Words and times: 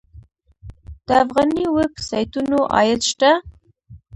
د 1.05 1.07
افغاني 1.23 1.65
ویب 1.75 1.93
سایټونو 2.09 2.57
عاید 2.75 3.01
شته؟ 3.11 3.31